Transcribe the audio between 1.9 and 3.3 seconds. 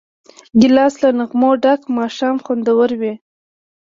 ماښام خوندوروي.